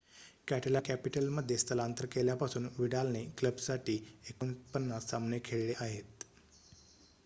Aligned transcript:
Catalan 0.47 0.81
कॅपिटलमध्ये 0.85 1.57
स्थलांतर 1.57 2.05
केल्यापासून 2.05 2.67
विडालने 2.79 3.23
क्लबसाठी 3.37 3.97
४९ 4.31 4.99
सामने 5.01 5.39
खेळले 5.45 5.73
आहेत 5.79 6.23